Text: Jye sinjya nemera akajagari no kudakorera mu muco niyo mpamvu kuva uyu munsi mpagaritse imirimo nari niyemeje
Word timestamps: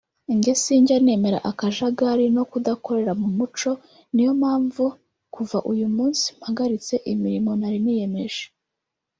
Jye 0.41 0.53
sinjya 0.63 0.97
nemera 1.05 1.39
akajagari 1.51 2.25
no 2.35 2.43
kudakorera 2.51 3.13
mu 3.21 3.27
muco 3.37 3.71
niyo 4.13 4.31
mpamvu 4.39 4.83
kuva 5.35 5.57
uyu 5.71 5.87
munsi 5.95 6.25
mpagaritse 6.37 6.95
imirimo 7.13 7.51
nari 7.59 7.77
niyemeje 7.85 8.43